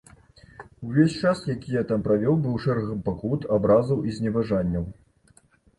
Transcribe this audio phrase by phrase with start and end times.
[0.87, 4.93] Увесь час, які я там правёў, быў шэрагам пакут, абразаў і зневажанняў.